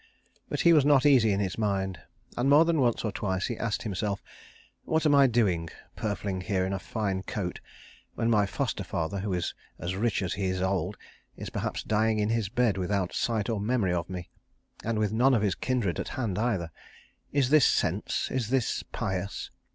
[0.49, 1.99] But he was not easy in his mind,
[2.35, 4.23] and more than once or twice he asked himself,
[4.83, 7.59] "What am I doing, purfling here in a fine coat,
[8.15, 10.97] when my foster father, who is as rich as he is old,
[11.37, 14.31] is perhaps dying in his bed without sight or memory of me,
[14.83, 16.71] and with none of his kindred at hand either?
[17.31, 19.51] Is this sense, is this pious?